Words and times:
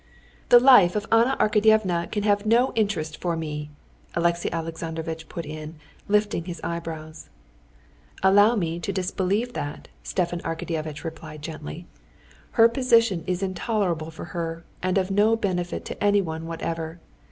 "The 0.49 0.59
life 0.59 0.95
of 0.95 1.05
Anna 1.11 1.37
Arkadyevna 1.39 2.09
can 2.11 2.23
have 2.23 2.43
no 2.43 2.71
interest 2.73 3.21
for 3.21 3.37
me," 3.37 3.69
Alexey 4.15 4.51
Alexandrovitch 4.51 5.29
put 5.29 5.45
in, 5.45 5.75
lifting 6.07 6.45
his 6.45 6.59
eyebrows. 6.63 7.29
"Allow 8.23 8.55
me 8.55 8.79
to 8.79 8.91
disbelieve 8.91 9.53
that," 9.53 9.89
Stepan 10.01 10.39
Arkadyevitch 10.41 11.03
replied 11.03 11.43
gently. 11.43 11.85
"Her 12.53 12.67
position 12.67 13.23
is 13.27 13.43
intolerable 13.43 14.09
for 14.09 14.25
her, 14.33 14.63
and 14.81 14.97
of 14.97 15.11
no 15.11 15.35
benefit 15.35 15.85
to 15.85 16.03
anyone 16.03 16.47
whatever. 16.47 16.99